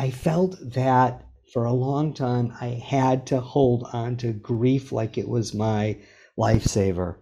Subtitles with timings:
[0.00, 5.18] I felt that for a long time I had to hold on to grief like
[5.18, 5.98] it was my
[6.38, 7.16] lifesaver.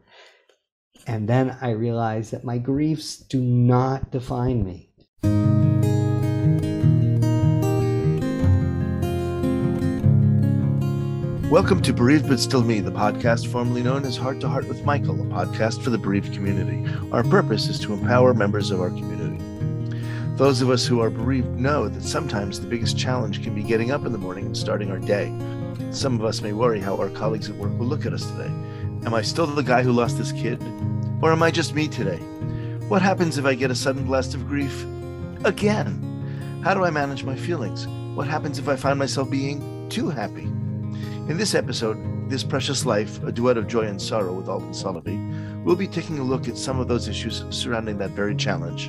[1.04, 4.92] And then I realized that my griefs do not define me.
[11.50, 14.84] Welcome to Bereaved But Still Me, the podcast formerly known as Heart to Heart with
[14.84, 16.88] Michael, a podcast for the bereaved community.
[17.10, 19.27] Our purpose is to empower members of our community.
[20.38, 23.90] Those of us who are bereaved know that sometimes the biggest challenge can be getting
[23.90, 25.36] up in the morning and starting our day.
[25.90, 28.52] Some of us may worry how our colleagues at work will look at us today.
[29.04, 30.62] Am I still the guy who lost his kid?
[31.22, 32.18] Or am I just me today?
[32.86, 34.86] What happens if I get a sudden blast of grief?
[35.44, 36.62] Again.
[36.62, 37.88] How do I manage my feelings?
[38.16, 40.44] What happens if I find myself being too happy?
[40.44, 41.98] In this episode,
[42.30, 46.20] This Precious Life, a duet of joy and sorrow with Alden Solovy, we'll be taking
[46.20, 48.88] a look at some of those issues surrounding that very challenge.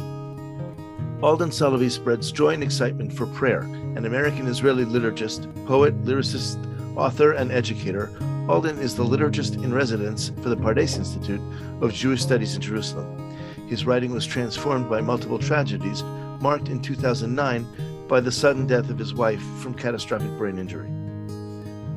[1.21, 6.57] Alden Solovy spreads joy and excitement for prayer, an American Israeli liturgist, poet, lyricist,
[6.95, 8.09] author, and educator.
[8.47, 11.41] Alden is the liturgist in residence for the Pardes Institute
[11.81, 13.37] of Jewish Studies in Jerusalem.
[13.67, 16.03] His writing was transformed by multiple tragedies,
[16.39, 20.89] marked in 2009 by the sudden death of his wife from catastrophic brain injury.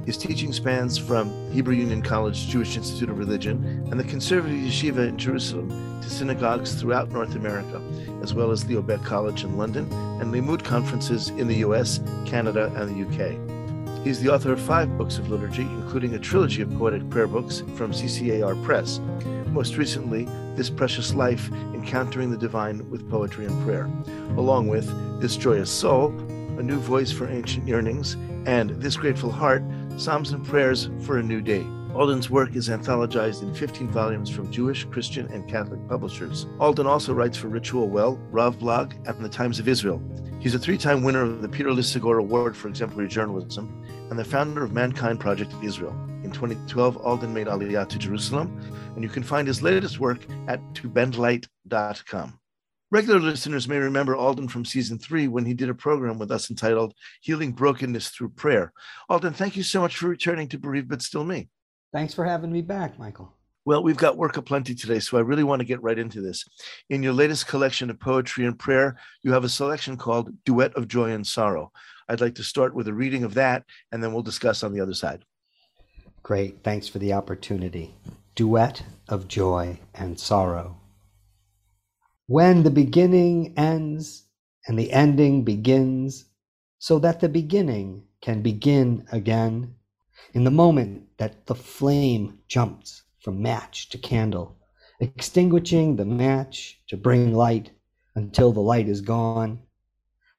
[0.06, 5.08] His teaching spans from Hebrew Union College Jewish Institute of Religion and the Conservative Yeshiva
[5.08, 7.80] in Jerusalem to synagogues throughout North America,
[8.20, 12.72] as well as Leo Baeck College in London and Limmud conferences in the US, Canada,
[12.76, 14.04] and the UK.
[14.04, 17.62] He's the author of five books of liturgy, including a trilogy of poetic prayer books
[17.76, 18.98] from CCAR Press.
[19.52, 20.24] Most recently,
[20.56, 23.88] This Precious Life Encountering the Divine with Poetry and Prayer,
[24.36, 24.86] along with
[25.20, 26.10] This Joyous Soul,
[26.58, 28.14] A New Voice for Ancient Yearnings,
[28.46, 29.62] and This Grateful Heart
[29.96, 31.66] Psalms and Prayers for a New Day.
[31.94, 36.46] Alden's work is anthologized in 15 volumes from Jewish, Christian, and Catholic publishers.
[36.58, 40.02] Alden also writes for Ritualwell, Rav Blog, and the Times of Israel.
[40.40, 44.24] He's a three time winner of the Peter Lisagor Award for Exemplary Journalism and the
[44.24, 45.92] founder of Mankind Project of Israel.
[46.24, 48.60] In 2012, Alden made Aliyah to Jerusalem,
[48.94, 52.38] and you can find his latest work at tobendlight.com.
[52.92, 56.50] Regular listeners may remember Alden from season three when he did a program with us
[56.50, 56.92] entitled
[57.22, 58.70] Healing Brokenness Through Prayer.
[59.08, 61.48] Alden, thank you so much for returning to Bereaved But Still Me.
[61.94, 63.34] Thanks for having me back, Michael.
[63.64, 66.44] Well, we've got work aplenty today, so I really want to get right into this.
[66.90, 70.86] In your latest collection of poetry and prayer, you have a selection called Duet of
[70.86, 71.72] Joy and Sorrow.
[72.10, 74.82] I'd like to start with a reading of that, and then we'll discuss on the
[74.82, 75.24] other side.
[76.22, 76.62] Great.
[76.62, 77.94] Thanks for the opportunity.
[78.34, 80.76] Duet of Joy and Sorrow
[82.26, 84.28] when the beginning ends
[84.66, 86.26] and the ending begins,
[86.78, 89.74] so that the beginning can begin again,
[90.34, 94.56] in the moment that the flame jumps from match to candle,
[95.00, 97.70] extinguishing the match to bring light
[98.14, 99.60] until the light is gone.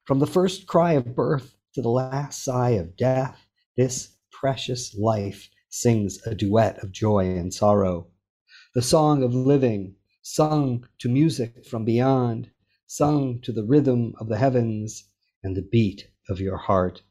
[0.04, 3.46] From the first cry of birth to the last sigh of death,
[3.76, 8.06] this precious life sings a duet of joy and sorrow,
[8.74, 12.50] the song of living sung to music from beyond,
[12.86, 15.04] sung to the rhythm of the heavens
[15.42, 17.02] and the beat of your heart.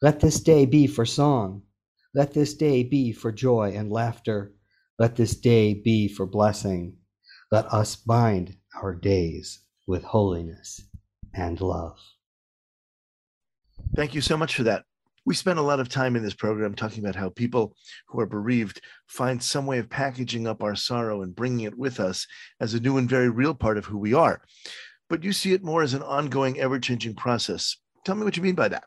[0.00, 1.62] Let this day be for song.
[2.14, 4.54] Let this day be for joy and laughter.
[4.96, 6.98] Let this day be for blessing.
[7.50, 10.80] Let us bind our days with holiness
[11.34, 11.98] and love.
[13.96, 14.84] Thank you so much for that.
[15.26, 17.74] We spent a lot of time in this program talking about how people
[18.06, 21.98] who are bereaved find some way of packaging up our sorrow and bringing it with
[21.98, 22.28] us
[22.60, 24.40] as a new and very real part of who we are.
[25.10, 27.76] But you see it more as an ongoing, ever changing process.
[28.04, 28.84] Tell me what you mean by that.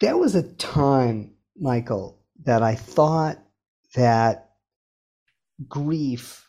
[0.00, 3.38] There was a time, Michael, that I thought
[3.94, 4.50] that
[5.68, 6.48] grief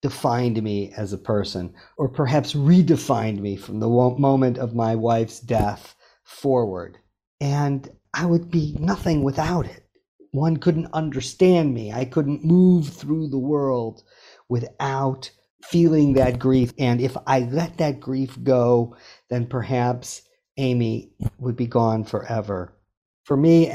[0.00, 5.38] defined me as a person, or perhaps redefined me from the moment of my wife's
[5.38, 5.94] death
[6.24, 6.98] forward.
[7.40, 9.86] And I would be nothing without it.
[10.32, 11.92] One couldn't understand me.
[11.92, 14.02] I couldn't move through the world
[14.48, 15.30] without
[15.64, 16.72] feeling that grief.
[16.78, 18.96] And if I let that grief go,
[19.30, 20.22] then perhaps
[20.56, 22.76] Amy would be gone forever.
[23.24, 23.72] For me,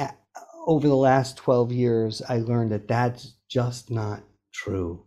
[0.66, 4.24] over the last 12 years, I learned that that's just not
[4.54, 5.06] true.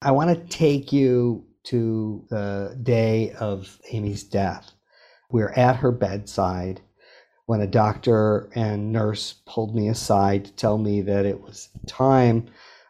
[0.00, 4.72] I want to take you to the day of Amy's death.
[5.30, 6.80] We're at her bedside
[7.46, 12.46] when a doctor and nurse pulled me aside to tell me that it was time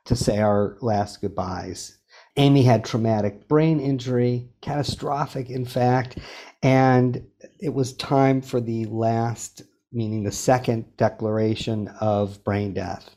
[0.06, 1.98] to say our last goodbyes.
[2.38, 6.18] Amy had traumatic brain injury, catastrophic, in fact,
[6.62, 7.26] and
[7.60, 9.62] it was time for the last,
[9.92, 13.10] meaning the second declaration of brain death.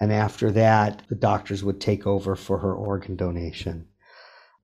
[0.00, 3.86] And after that, the doctors would take over for her organ donation.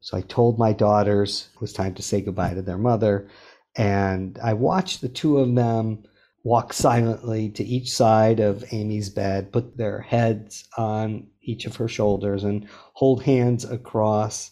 [0.00, 3.28] So I told my daughters it was time to say goodbye to their mother
[3.76, 6.04] And I watched the two of them
[6.44, 11.88] walk silently to each side of Amy's bed, put their heads on each of her
[11.88, 14.50] shoulders, and hold hands across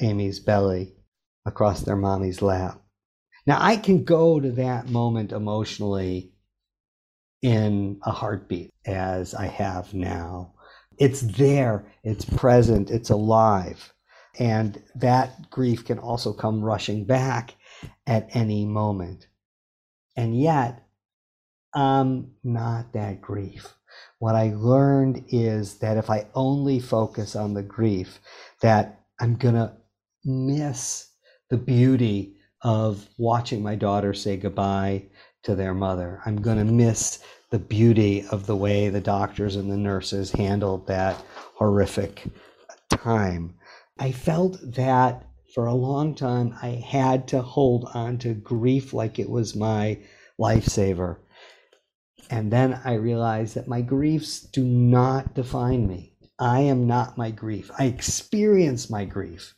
[0.00, 0.94] Amy's belly,
[1.46, 2.80] across their mommy's lap.
[3.46, 6.32] Now, I can go to that moment emotionally
[7.40, 10.52] in a heartbeat as I have now.
[10.98, 13.92] It's there, it's present, it's alive.
[14.38, 17.54] And that grief can also come rushing back
[18.06, 19.26] at any moment.
[20.16, 20.86] And yet,
[21.74, 23.74] I'm not that grief.
[24.18, 28.18] What I learned is that if I only focus on the grief,
[28.62, 29.72] that I'm going to
[30.24, 31.10] miss
[31.50, 35.04] the beauty of watching my daughter say goodbye
[35.44, 36.20] to their mother.
[36.26, 37.20] I'm going to miss
[37.50, 41.16] the beauty of the way the doctors and the nurses handled that
[41.54, 42.24] horrific
[42.90, 43.54] time.
[43.98, 49.18] I felt that for a long time I had to hold on to grief like
[49.18, 49.98] it was my
[50.38, 51.16] lifesaver.
[52.30, 56.12] And then I realized that my griefs do not define me.
[56.38, 57.70] I am not my grief.
[57.78, 59.54] I experience my grief.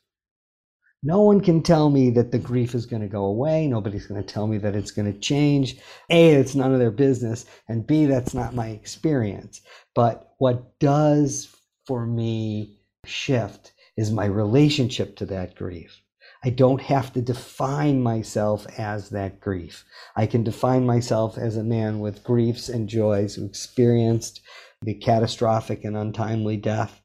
[1.03, 3.67] No one can tell me that the grief is going to go away.
[3.67, 5.79] Nobody's going to tell me that it's going to change.
[6.11, 7.47] A, it's none of their business.
[7.69, 9.63] And B, that's not my experience.
[9.95, 11.55] But what does
[11.87, 16.01] for me shift is my relationship to that grief.
[16.43, 19.85] I don't have to define myself as that grief.
[20.17, 24.41] I can define myself as a man with griefs and joys who experienced
[24.81, 27.03] the catastrophic and untimely death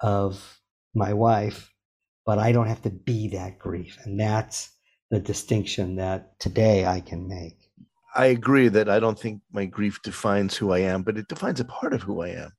[0.00, 0.60] of
[0.94, 1.72] my wife,
[2.24, 3.98] but I don't have to be that grief.
[4.04, 4.70] And that's
[5.10, 7.58] the distinction that today I can make.
[8.14, 11.60] I agree that I don't think my grief defines who I am, but it defines
[11.60, 12.52] a part of who I am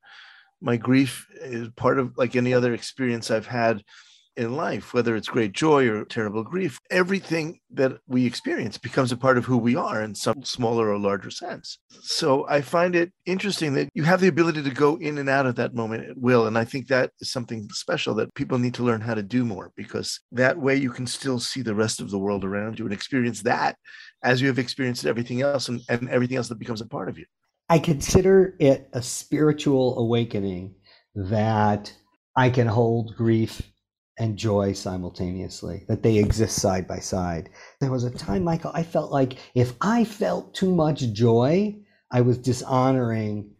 [0.61, 3.83] my grief is part of like any other experience I've had
[4.37, 9.17] in life, whether it's great joy or terrible grief, everything that we experience becomes a
[9.17, 11.79] part of who we are in some smaller or larger sense.
[11.89, 15.47] So I find it interesting that you have the ability to go in and out
[15.47, 16.45] of that moment at will.
[16.45, 19.43] And I think that is something special that people need to learn how to do
[19.43, 22.85] more because that way you can still see the rest of the world around you
[22.85, 23.75] and experience that
[24.23, 27.17] as you have experienced everything else and, and everything else that becomes a part of
[27.17, 27.25] you.
[27.69, 30.75] I consider it a spiritual awakening
[31.15, 31.93] that
[32.35, 33.61] I can hold grief
[34.19, 37.49] and joy simultaneously, that they exist side by side.
[37.79, 41.75] There was a time, Michael, I felt like if I felt too much joy,
[42.11, 43.51] I was dishonoring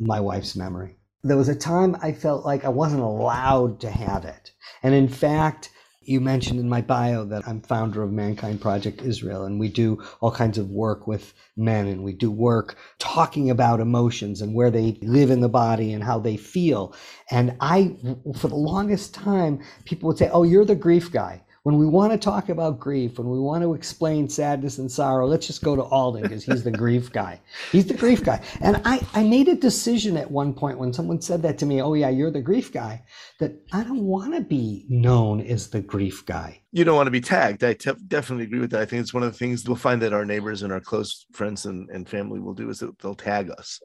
[0.00, 0.96] my wife's memory.
[1.22, 4.52] There was a time I felt like I wasn't allowed to have it.
[4.82, 5.70] And in fact,
[6.08, 10.02] you mentioned in my bio that I'm founder of Mankind Project Israel, and we do
[10.20, 14.70] all kinds of work with men, and we do work talking about emotions and where
[14.70, 16.94] they live in the body and how they feel.
[17.30, 17.96] And I,
[18.38, 22.10] for the longest time, people would say, Oh, you're the grief guy when we want
[22.12, 25.76] to talk about grief, when we want to explain sadness and sorrow, let's just go
[25.76, 27.38] to Alden because he's the grief guy.
[27.70, 28.40] He's the grief guy.
[28.62, 31.82] And I, I made a decision at one point when someone said that to me,
[31.82, 33.02] oh, yeah, you're the grief guy,
[33.38, 36.62] that I don't want to be known as the grief guy.
[36.72, 37.62] You don't want to be tagged.
[37.62, 38.80] I te- definitely agree with that.
[38.80, 41.26] I think it's one of the things we'll find that our neighbors and our close
[41.32, 43.78] friends and, and family will do is that they'll tag us.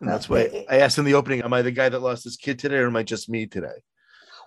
[0.00, 2.36] And that's why I asked in the opening, am I the guy that lost his
[2.36, 3.74] kid today or am I just me today?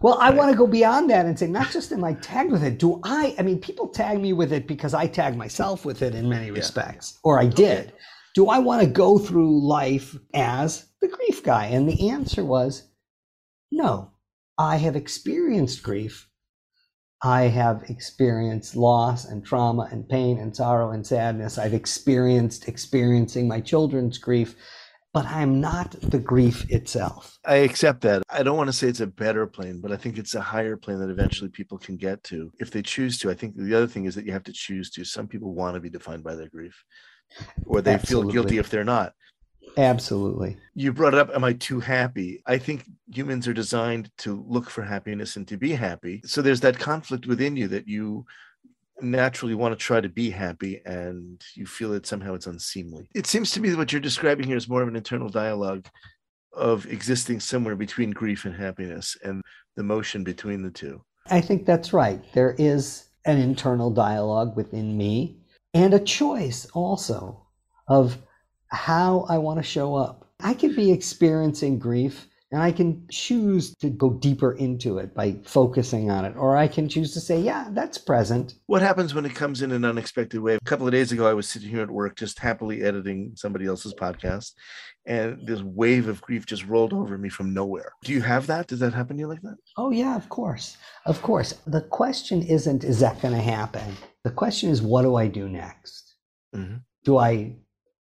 [0.02, 0.38] Well, I right.
[0.38, 3.00] want to go beyond that and say, not just am I tagged with it, do
[3.04, 3.36] I?
[3.38, 6.48] I mean, people tag me with it because I tag myself with it in many
[6.48, 6.54] yeah.
[6.54, 7.88] respects, or I did.
[7.88, 7.96] Okay.
[8.34, 11.66] Do I want to go through life as the grief guy?
[11.66, 12.88] And the answer was
[13.72, 14.12] no.
[14.58, 16.28] I have experienced grief.
[17.24, 21.60] I have experienced loss and trauma and pain and sorrow and sadness.
[21.60, 24.56] I've experienced experiencing my children's grief
[25.14, 27.38] but I'm not the grief itself.
[27.46, 28.24] I accept that.
[28.30, 30.78] I don't want to say it's a better plane, but I think it's a higher
[30.78, 33.30] plane that eventually people can get to if they choose to.
[33.30, 35.04] I think the other thing is that you have to choose to.
[35.04, 36.84] Some people want to be defined by their grief,
[37.66, 38.34] or they Absolutely.
[38.34, 39.14] feel guilty if they're not.
[39.78, 40.58] Absolutely.
[40.76, 42.42] You brought up, am I too happy?
[42.46, 46.22] I think humans are designed to look for happiness and to be happy.
[46.26, 48.26] So there's that conflict within you that you
[49.02, 53.08] naturally want to try to be happy and you feel that somehow it's unseemly.
[53.14, 55.88] It seems to me that what you're describing here is more of an internal dialogue
[56.54, 59.42] of existing somewhere between grief and happiness and
[59.76, 61.02] the motion between the two.
[61.30, 62.22] I think that's right.
[62.34, 65.38] There is an internal dialogue within me
[65.74, 67.46] and a choice also
[67.88, 68.18] of
[68.68, 70.28] how I want to show up.
[70.40, 75.38] I could be experiencing grief And I can choose to go deeper into it by
[75.46, 78.56] focusing on it, or I can choose to say, yeah, that's present.
[78.66, 80.56] What happens when it comes in an unexpected way?
[80.56, 83.68] A couple of days ago, I was sitting here at work just happily editing somebody
[83.68, 84.52] else's podcast,
[85.06, 87.94] and this wave of grief just rolled over me from nowhere.
[88.04, 88.68] Do you have that?
[88.68, 89.56] Does that happen to you like that?
[89.78, 90.76] Oh, yeah, of course.
[91.06, 91.54] Of course.
[91.68, 93.96] The question isn't, is that going to happen?
[94.26, 96.16] The question is, what do I do next?
[96.54, 96.78] Mm-hmm.
[97.06, 97.56] Do I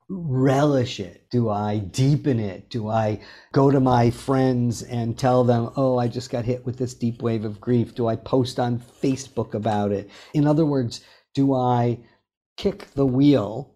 [0.09, 1.27] relish it?
[1.31, 2.69] Do I deepen it?
[2.69, 3.21] Do I
[3.53, 7.23] go to my friends and tell them, oh, I just got hit with this deep
[7.23, 7.95] wave of grief?
[7.95, 10.11] Do I post on Facebook about it?
[10.35, 11.03] In other words,
[11.35, 12.01] do I
[12.57, 13.71] kick the wheel?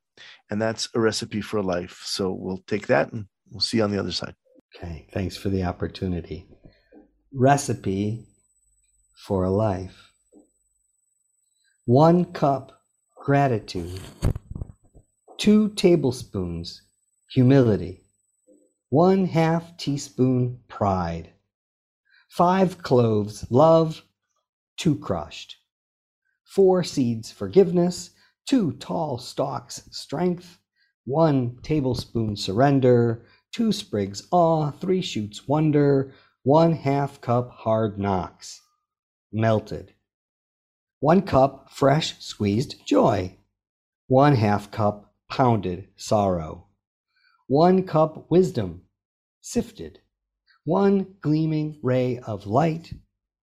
[0.50, 2.02] and that's a recipe for life.
[2.04, 4.34] So we'll take that and we'll see you on the other side.
[4.76, 6.46] Okay, thanks for the opportunity.
[7.32, 8.26] Recipe
[9.14, 10.12] for a life.
[11.84, 12.82] One cup
[13.16, 14.00] gratitude,
[15.38, 16.82] two tablespoons
[17.30, 18.04] humility,
[18.90, 21.32] one half teaspoon pride,
[22.28, 24.02] five cloves love,
[24.76, 25.56] two crushed,
[26.44, 28.10] four seeds forgiveness,
[28.46, 30.58] two tall stalks strength,
[31.04, 38.60] one tablespoon surrender, two sprigs awe, three shoots wonder, one half cup hard knocks,
[39.32, 39.94] melted.
[41.00, 43.36] One cup fresh squeezed joy,
[44.06, 46.66] one half cup pounded sorrow,
[47.46, 48.82] one cup wisdom
[49.40, 50.00] sifted,
[50.64, 52.92] one gleaming ray of light,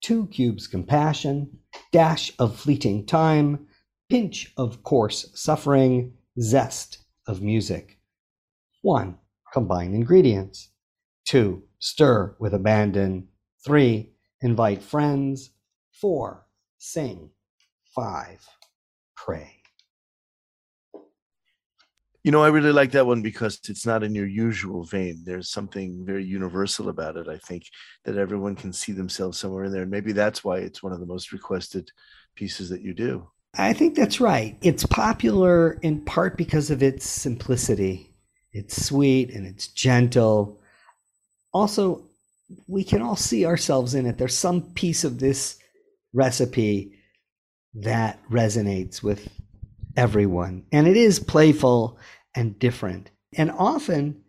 [0.02, 1.60] two cubes compassion,
[1.92, 3.68] dash of fleeting time,
[4.10, 8.00] pinch of coarse suffering, zest of music.
[8.82, 9.18] 1.
[9.54, 10.70] Combine ingredients.
[11.26, 11.62] 2.
[11.80, 13.28] Stir with abandon.
[13.66, 14.12] 3.
[14.42, 15.52] Invite friends.
[15.94, 16.46] 4.
[16.78, 17.30] Sing.
[17.94, 18.48] 5.
[19.16, 19.56] Pray.
[22.24, 25.22] You know, I really like that one because it's not in your usual vein.
[25.24, 27.30] There's something very universal about it.
[27.30, 27.64] I think
[28.04, 29.84] that everyone can see themselves somewhere in there.
[29.84, 31.90] And maybe that's why it's one of the most requested
[32.36, 33.30] pieces that you do.
[33.58, 34.58] I think that's right.
[34.62, 38.14] It's popular in part because of its simplicity.
[38.52, 40.60] It's sweet and it's gentle.
[41.54, 42.04] Also,
[42.68, 44.18] we can all see ourselves in it.
[44.18, 45.58] There's some piece of this
[46.14, 46.94] recipe
[47.74, 49.28] that resonates with
[49.96, 50.66] everyone.
[50.72, 52.00] And it is playful
[52.36, 53.12] and different.
[53.38, 54.24] And often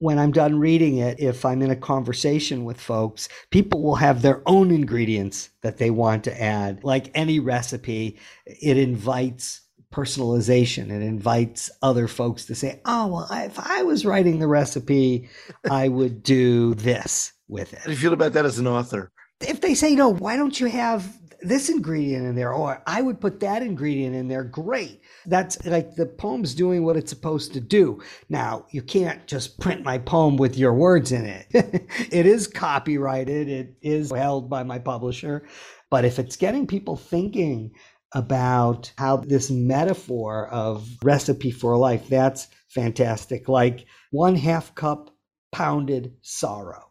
[0.00, 4.22] when I'm done reading it, if I'm in a conversation with folks, people will have
[4.22, 6.82] their own ingredients that they want to add.
[6.82, 9.60] Like any recipe, it invites
[9.92, 10.90] personalization.
[10.90, 15.28] It invites other folks to say, oh, well, if I was writing the recipe,
[15.70, 17.80] I would do this with it.
[17.80, 19.12] How do you feel about that as an author?
[19.42, 23.20] If they say, no, why don't you have this ingredient in there, or I would
[23.20, 27.60] put that ingredient in there, great that's like the poem's doing what it's supposed to
[27.60, 28.02] do.
[28.28, 31.46] Now, you can't just print my poem with your words in it.
[31.52, 35.46] it is copyrighted, it is held by my publisher.
[35.90, 37.72] But if it's getting people thinking
[38.12, 43.48] about how this metaphor of recipe for life, that's fantastic.
[43.48, 45.10] Like one half cup
[45.52, 46.90] pounded sorrow.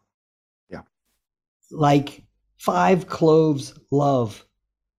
[0.70, 0.82] Yeah.
[1.72, 2.24] Like
[2.60, 4.46] five cloves love,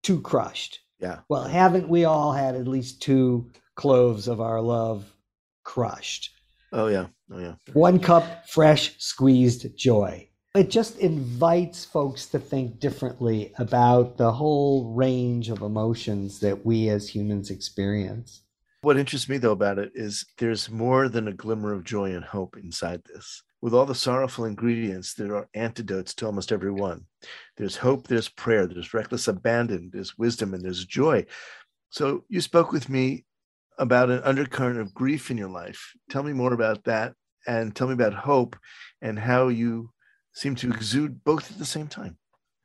[0.03, 0.81] two crushed.
[0.99, 1.21] Yeah.
[1.29, 5.15] Well, haven't we all had at least two cloves of our love
[5.63, 6.31] crushed?
[6.73, 7.07] Oh, yeah.
[7.33, 7.55] Oh, yeah.
[7.73, 10.29] One cup fresh squeezed joy.
[10.55, 16.89] It just invites folks to think differently about the whole range of emotions that we
[16.89, 18.43] as humans experience.
[18.83, 22.25] What interests me, though, about it is there's more than a glimmer of joy and
[22.25, 23.43] hope inside this.
[23.63, 27.05] With all the sorrowful ingredients, there are antidotes to almost every one.
[27.57, 31.27] There's hope, there's prayer, there's reckless abandon, there's wisdom, and there's joy.
[31.91, 33.27] So you spoke with me
[33.79, 35.93] about an undercurrent of grief in your life.
[36.09, 37.15] Tell me more about that
[37.47, 38.57] and tell me about hope
[39.03, 39.91] and how you
[40.33, 42.17] seem to exude both at the same time.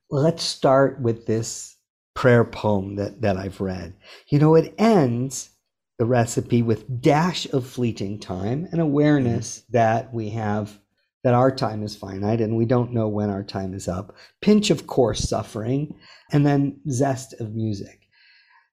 [0.09, 1.75] Well, let's start with this
[2.13, 3.95] prayer poem that, that I've read.
[4.29, 5.49] You know, it ends
[5.97, 9.77] the recipe with dash of fleeting time and awareness mm-hmm.
[9.77, 10.79] that we have
[11.25, 14.69] that our time is finite and we don't know when our time is up pinch
[14.69, 15.93] of coarse suffering
[16.31, 18.07] and then zest of music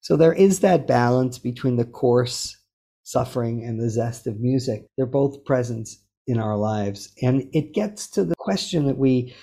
[0.01, 2.57] so there is that balance between the coarse
[3.03, 5.89] suffering and the zest of music they're both present
[6.27, 7.13] in our lives.
[7.23, 9.35] And it gets to the question that we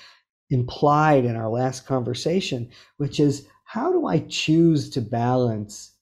[0.49, 5.95] implied in our last conversation, which is how do I choose to balance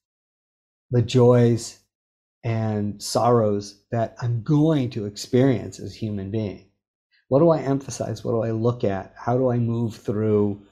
[0.90, 1.78] the joys
[2.44, 6.67] and sorrows that I'm going to experience as a human being?
[7.28, 8.24] What do I emphasize?
[8.24, 9.12] What do I look at?
[9.16, 10.62] How do I move through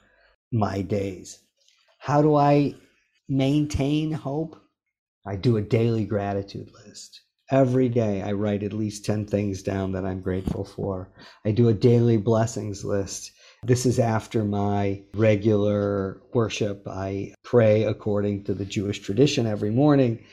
[0.51, 1.39] my days?
[1.99, 2.75] How do I
[3.29, 4.59] maintain hope?
[5.25, 7.21] I do a daily gratitude list.
[7.49, 11.09] Every day, I write at least 10 things down that I'm grateful for.
[11.45, 13.31] I do a daily blessings list.
[13.63, 16.87] This is after my regular worship.
[16.87, 20.25] I pray according to the Jewish tradition every morning.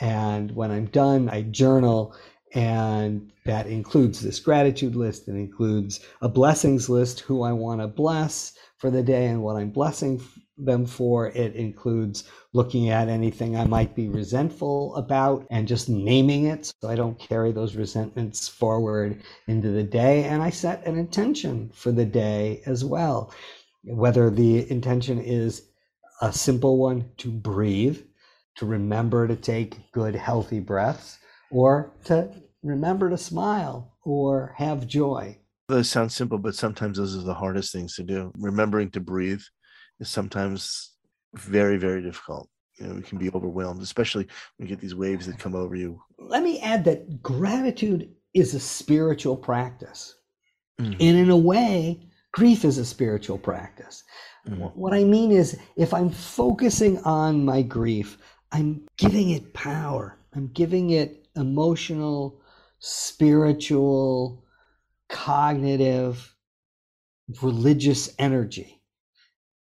[0.00, 2.14] And when I'm done, I journal.
[2.54, 5.28] And that includes this gratitude list.
[5.28, 9.56] It includes a blessings list, who I want to bless for the day and what
[9.56, 10.20] I'm blessing
[10.58, 11.28] them for.
[11.28, 16.88] It includes looking at anything I might be resentful about and just naming it so
[16.88, 20.24] I don't carry those resentments forward into the day.
[20.24, 23.32] And I set an intention for the day as well,
[23.84, 25.68] whether the intention is
[26.20, 28.00] a simple one to breathe,
[28.56, 31.18] to remember to take good, healthy breaths,
[31.50, 32.30] or to
[32.62, 35.38] remember to smile or have joy.
[35.68, 38.32] Those sound simple, but sometimes those are the hardest things to do.
[38.36, 39.42] Remembering to breathe
[40.00, 40.92] is sometimes
[41.34, 42.48] very, very difficult.
[42.78, 45.74] You know, we can be overwhelmed, especially when you get these waves that come over
[45.74, 46.00] you.
[46.18, 50.16] Let me add that gratitude is a spiritual practice.
[50.80, 50.92] Mm-hmm.
[50.92, 54.02] And in a way, grief is a spiritual practice.
[54.48, 54.62] Mm-hmm.
[54.62, 58.18] What I mean is, if I'm focusing on my grief,
[58.50, 62.41] I'm giving it power, I'm giving it emotional,
[62.82, 64.44] spiritual,
[65.08, 66.34] cognitive,
[67.40, 68.82] religious energy.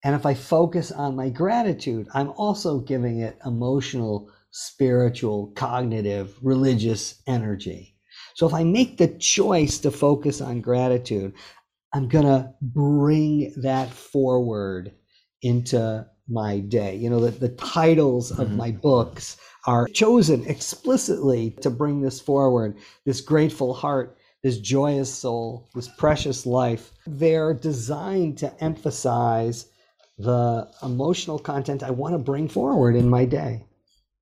[0.06, 7.22] And if I focus on my gratitude, I'm also giving it emotional, spiritual, cognitive, religious
[7.28, 7.98] energy.
[8.36, 11.34] So if I make the choice to focus on gratitude,
[11.94, 14.94] I'm going to bring that forward
[15.42, 16.96] into my day.
[16.96, 18.58] You know, the, the titles of mm-hmm.
[18.58, 19.36] my books
[19.70, 26.48] are chosen explicitly to bring this forward this grateful heart, this joyous soul, this precious
[26.48, 26.92] life.
[27.06, 29.68] They're designed to emphasize
[30.18, 33.64] the emotional content I want to bring forward in my day.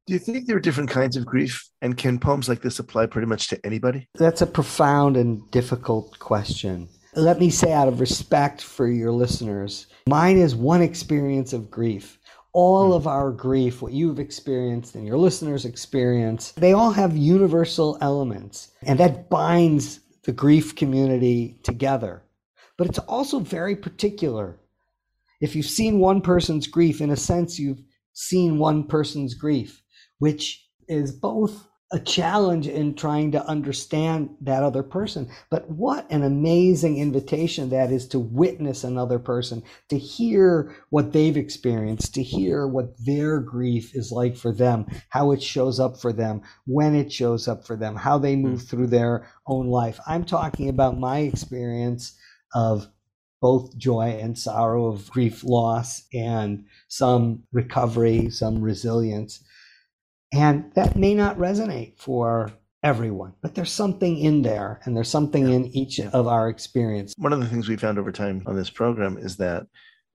[0.05, 1.69] Do you think there are different kinds of grief?
[1.81, 4.09] And can poems like this apply pretty much to anybody?
[4.15, 6.89] That's a profound and difficult question.
[7.15, 12.19] Let me say, out of respect for your listeners, mine is one experience of grief.
[12.57, 12.93] All hmm.
[12.93, 18.71] of our grief, what you've experienced and your listeners experience, they all have universal elements,
[18.81, 22.23] and that binds the grief community together.
[22.77, 24.59] But it's also very particular
[25.39, 29.83] if you've seen one person's grief, in a sense, you've seen one person's grief,
[30.19, 35.29] which is both a challenge in trying to understand that other person.
[35.49, 41.37] But what an amazing invitation that is to witness another person, to hear what they've
[41.37, 46.11] experienced, to hear what their grief is like for them, how it shows up for
[46.11, 48.65] them, when it shows up for them, how they move hmm.
[48.65, 49.97] through their own life.
[50.05, 52.17] I'm talking about my experience
[52.53, 52.87] of
[53.41, 59.43] both joy and sorrow of grief loss and some recovery, some resilience.
[60.31, 62.51] And that may not resonate for
[62.83, 67.13] everyone, but there's something in there and there's something in each of our experience.
[67.17, 69.67] One of the things we found over time on this program is that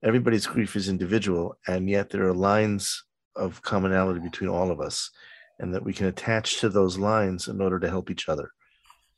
[0.03, 3.03] everybody's grief is individual, and yet there are lines
[3.35, 5.09] of commonality between all of us,
[5.59, 8.51] and that we can attach to those lines in order to help each other.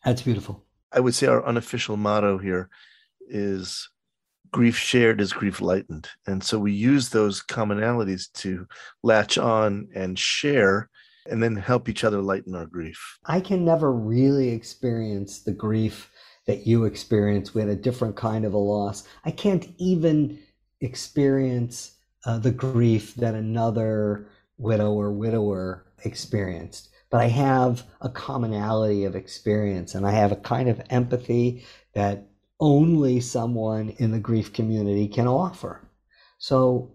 [0.03, 0.63] That's beautiful.
[0.91, 2.69] I would say our unofficial motto here
[3.27, 3.89] is
[4.51, 6.09] grief shared is grief lightened.
[6.27, 8.67] And so we use those commonalities to
[9.03, 10.89] latch on and share
[11.29, 13.17] and then help each other lighten our grief.
[13.25, 16.11] I can never really experience the grief
[16.45, 19.07] that you experience with a different kind of a loss.
[19.23, 20.39] I can't even
[20.81, 24.27] experience uh, the grief that another
[24.57, 26.89] widow or widower experienced.
[27.09, 32.27] But I have a commonality of experience and I have a kind of empathy that
[32.59, 35.89] only someone in the grief community can offer.
[36.37, 36.91] So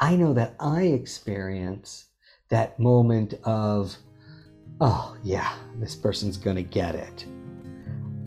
[0.00, 2.06] I know that I experience
[2.50, 3.96] that moment of,
[4.80, 7.26] oh, yeah, this person's going to get it.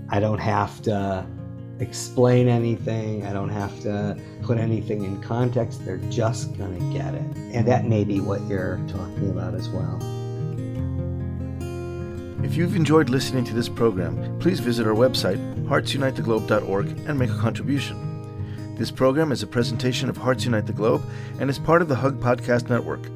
[0.10, 1.26] I don't have to
[1.80, 5.86] explain anything, I don't have to put anything in context.
[5.86, 7.38] They're just going to get it.
[7.54, 10.17] And that may be what you're talking about as well.
[12.44, 17.38] If you've enjoyed listening to this program, please visit our website, heartsunitetheglobe.org, and make a
[17.38, 18.76] contribution.
[18.76, 21.02] This program is a presentation of Hearts Unite the Globe
[21.40, 23.10] and is part of the Hug Podcast Network.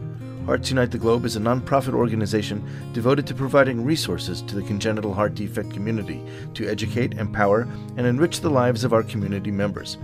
[0.47, 5.13] Hearts Unite the Globe is a nonprofit organization devoted to providing resources to the congenital
[5.13, 9.99] heart defect community to educate, empower, and enrich the lives of our community members.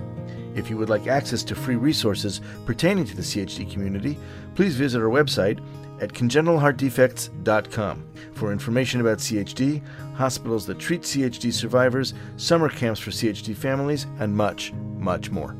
[0.57, 4.17] If you would like access to free resources pertaining to the CHD community,
[4.55, 5.59] please visit our website
[6.01, 9.83] at congenitalheartdefects.com for information about CHD,
[10.15, 15.55] hospitals that treat CHD survivors, summer camps for CHD families, and much, much more.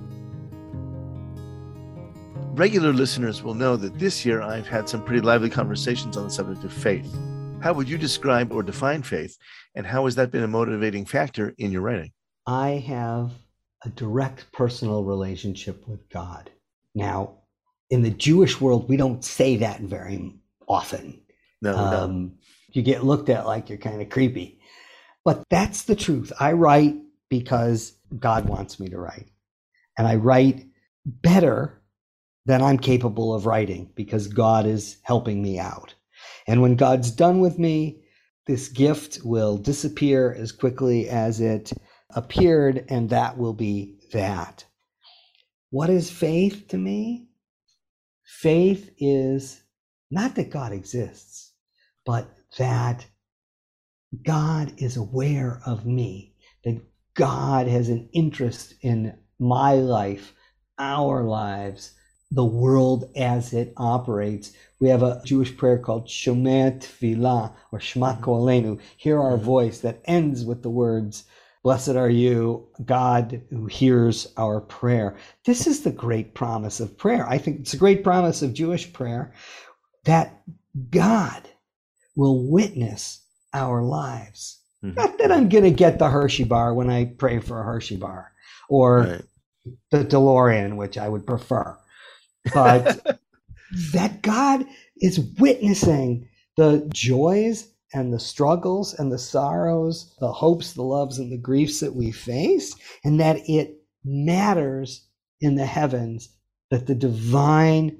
[2.54, 6.30] Regular listeners will know that this year I've had some pretty lively conversations on the
[6.32, 7.16] subject of faith.
[7.62, 9.38] How would you describe or define faith,
[9.76, 12.14] and how has that been a motivating factor in your writing?
[12.48, 13.32] I have
[13.84, 16.50] a direct personal relationship with God.
[16.96, 17.36] Now,
[17.90, 20.34] in the Jewish world, we don't say that very
[20.68, 21.22] often.
[21.62, 22.34] No, um,
[22.72, 24.60] you get looked at like you're kind of creepy.
[25.24, 26.32] But that's the truth.
[26.40, 26.96] I write
[27.30, 29.28] because God wants me to write.
[29.98, 30.66] And I write
[31.06, 31.82] better
[32.46, 35.94] than I'm capable of writing because God is helping me out.
[36.48, 38.02] And when God's done with me,
[38.46, 41.74] this gift will disappear as quickly as it
[42.16, 44.66] appeared, and that will be that.
[45.70, 47.28] What is faith to me?
[48.24, 49.62] Faith is
[50.10, 51.54] not that God exists,
[52.06, 53.06] but that
[54.24, 56.82] God is aware of me, that
[57.14, 60.34] God has an interest in my life,
[60.80, 61.94] our lives,
[62.32, 64.54] the world as it operates.
[64.80, 68.24] We have a Jewish prayer called Shomer Tefillah or Shema mm-hmm.
[68.24, 69.46] Kolenu, hear our mm-hmm.
[69.46, 71.26] voice, that ends with the words,
[71.68, 75.18] Blessed are you, God who hears our prayer.
[75.44, 77.28] This is the great promise of prayer.
[77.28, 79.34] I think it's a great promise of Jewish prayer
[80.06, 80.42] that
[80.92, 81.42] God
[82.16, 83.22] will witness
[83.54, 84.62] our lives.
[84.82, 84.96] Mm-hmm.
[84.96, 87.98] Not that I'm going to get the Hershey bar when I pray for a Hershey
[87.98, 88.32] bar
[88.70, 89.22] or right.
[89.92, 91.78] the DeLorean, which I would prefer,
[92.54, 93.20] but
[93.92, 94.66] that God
[95.02, 101.32] is witnessing the joys and the struggles and the sorrows, the hopes, the loves, and
[101.32, 105.08] the griefs that we face, and that it matters
[105.42, 106.30] in the heavens
[106.70, 107.98] that the divine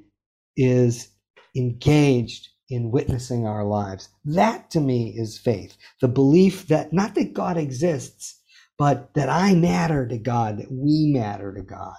[0.56, 1.10] is
[1.56, 4.10] engaged in witnessing our lives.
[4.26, 5.78] That to me is faith.
[6.02, 8.42] The belief that not that God exists,
[8.78, 11.96] but that I matter to God, that we matter to God.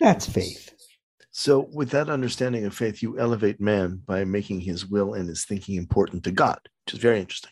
[0.00, 0.73] That's faith.
[1.36, 5.44] So, with that understanding of faith, you elevate man by making his will and his
[5.44, 7.50] thinking important to God, which is very interesting.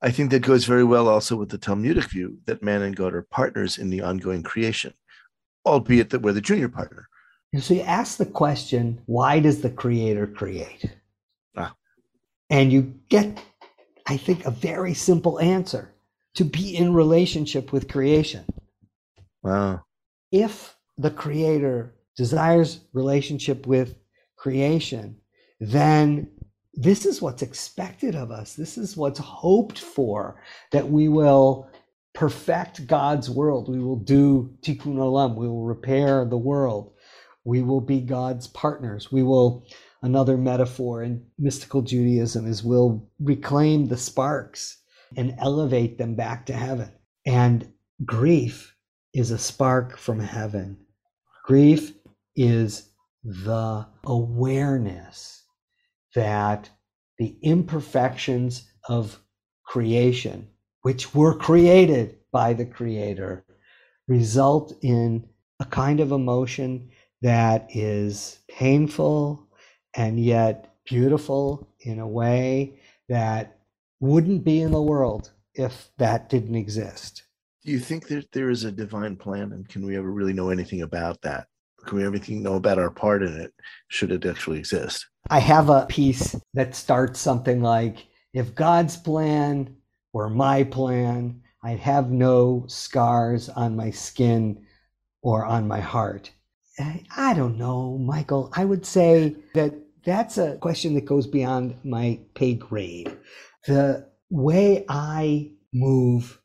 [0.00, 3.12] I think that goes very well also with the Talmudic view that man and God
[3.12, 4.94] are partners in the ongoing creation,
[5.66, 7.10] albeit that we're the junior partner.
[7.52, 10.86] And so you ask the question, why does the creator create?
[11.54, 11.74] Ah.
[12.48, 13.38] And you get,
[14.06, 15.92] I think, a very simple answer
[16.36, 18.46] to be in relationship with creation.
[19.42, 19.84] Wow.
[20.30, 23.94] If the creator desires relationship with
[24.36, 25.16] creation,
[25.60, 26.28] then
[26.74, 28.54] this is what's expected of us.
[28.54, 30.40] This is what's hoped for
[30.72, 31.68] that we will
[32.14, 33.68] perfect God's world.
[33.68, 35.36] We will do tikkun olam.
[35.36, 36.92] We will repair the world.
[37.44, 39.10] We will be God's partners.
[39.10, 39.66] We will,
[40.02, 44.78] another metaphor in mystical Judaism is we'll reclaim the sparks
[45.16, 46.90] and elevate them back to heaven.
[47.26, 47.72] And
[48.04, 48.74] grief
[49.12, 50.78] is a spark from heaven.
[51.44, 51.92] Grief
[52.36, 52.90] is
[53.24, 55.44] the awareness
[56.14, 56.68] that
[57.18, 59.20] the imperfections of
[59.64, 60.48] creation,
[60.82, 63.44] which were created by the Creator,
[64.08, 65.28] result in
[65.60, 66.90] a kind of emotion
[67.20, 69.46] that is painful
[69.94, 73.58] and yet beautiful in a way that
[74.00, 77.22] wouldn't be in the world if that didn't exist.
[77.64, 80.50] Do you think that there is a divine plan, and can we ever really know
[80.50, 81.46] anything about that?
[81.86, 83.52] Can we everything know about our part in it?
[83.88, 85.06] Should it actually exist?
[85.30, 89.76] I have a piece that starts something like, "If God's plan
[90.12, 94.64] were my plan, I'd have no scars on my skin
[95.22, 96.32] or on my heart."
[97.16, 98.50] I don't know, Michael.
[98.54, 103.16] I would say that that's a question that goes beyond my pay grade.
[103.66, 106.41] The way I move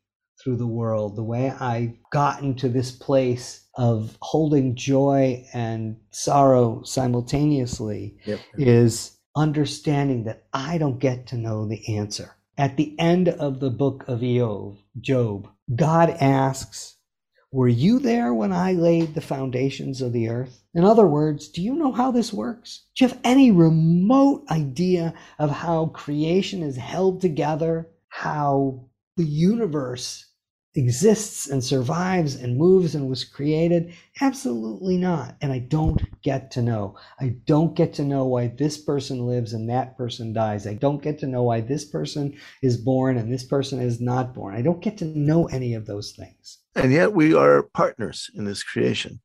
[0.47, 6.83] through the world, the way I've gotten to this place of holding joy and sorrow
[6.83, 8.39] simultaneously Yep.
[8.57, 12.31] is understanding that I don't get to know the answer.
[12.57, 16.95] At the end of the book of Job, Job, God asks,
[17.51, 20.63] Were you there when I laid the foundations of the earth?
[20.73, 22.86] In other words, do you know how this works?
[22.95, 28.86] Do you have any remote idea of how creation is held together, how
[29.17, 30.26] the universe
[30.77, 33.93] exists and survives and moves and was created?
[34.21, 35.35] Absolutely not.
[35.41, 36.95] And I don't get to know.
[37.19, 40.67] I don't get to know why this person lives and that person dies.
[40.67, 44.33] I don't get to know why this person is born and this person is not
[44.33, 44.55] born.
[44.55, 46.59] I don't get to know any of those things.
[46.75, 49.19] And yet we are partners in this creation.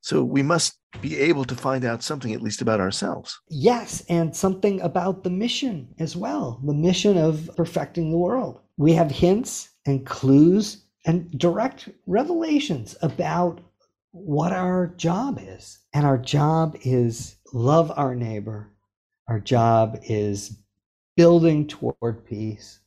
[0.00, 3.40] So we must be able to find out something at least about ourselves.
[3.48, 8.60] Yes, and something about the mission as well the mission of perfecting the world.
[8.76, 13.60] We have hints and clues and direct revelations about
[14.12, 15.78] what our job is.
[15.92, 18.70] And our job is love our neighbor.
[19.28, 20.58] Our job is
[21.16, 22.80] building toward peace.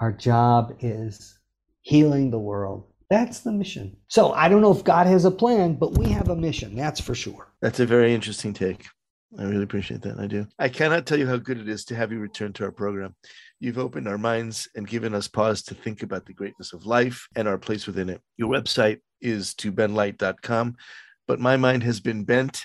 [0.00, 1.38] Our job is
[1.82, 2.84] healing the world.
[3.10, 3.96] That's the mission.
[4.08, 6.74] So I don't know if God has a plan, but we have a mission.
[6.74, 7.52] That's for sure.
[7.60, 8.86] That's a very interesting take.
[9.38, 10.18] I really appreciate that.
[10.18, 10.46] I do.
[10.58, 13.14] I cannot tell you how good it is to have you return to our program.
[13.58, 17.26] You've opened our minds and given us pause to think about the greatness of life
[17.34, 18.20] and our place within it.
[18.36, 20.76] Your website is tobendlight.com,
[21.26, 22.64] but my mind has been bent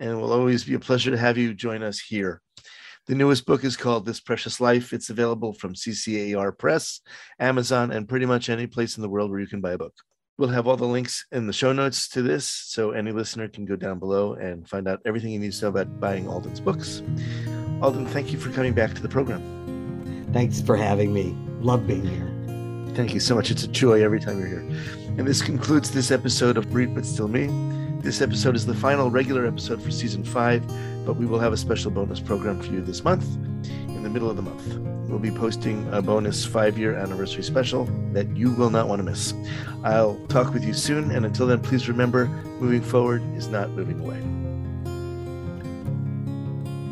[0.00, 2.40] and it will always be a pleasure to have you join us here.
[3.06, 4.92] The newest book is called This Precious Life.
[4.92, 7.00] It's available from CCAR Press,
[7.38, 9.94] Amazon, and pretty much any place in the world where you can buy a book.
[10.38, 13.64] We'll have all the links in the show notes to this, so any listener can
[13.64, 17.02] go down below and find out everything he needs to know about buying Alden's books.
[17.82, 20.28] Alden, thank you for coming back to the program.
[20.32, 21.36] Thanks for having me.
[21.60, 22.94] Love being here.
[22.94, 23.50] Thank you so much.
[23.50, 24.80] It's a joy every time you're here.
[25.18, 27.48] And this concludes this episode of Bereaved But Still Me.
[28.00, 30.64] This episode is the final regular episode for season five,
[31.04, 33.26] but we will have a special bonus program for you this month
[33.88, 34.97] in the middle of the month.
[35.08, 39.02] We'll be posting a bonus five year anniversary special that you will not want to
[39.02, 39.32] miss.
[39.82, 42.26] I'll talk with you soon, and until then, please remember
[42.60, 44.22] moving forward is not moving away.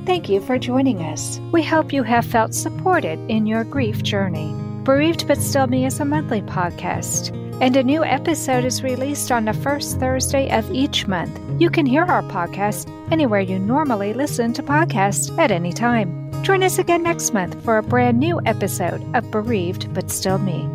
[0.06, 1.40] Thank you for joining us.
[1.52, 4.54] We hope you have felt supported in your grief journey.
[4.84, 9.44] Bereaved But Still Me is a monthly podcast, and a new episode is released on
[9.44, 11.38] the first Thursday of each month.
[11.58, 16.30] You can hear our podcast anywhere you normally listen to podcasts at any time.
[16.42, 20.68] Join us again next month for a brand new episode of Bereaved But Still Me.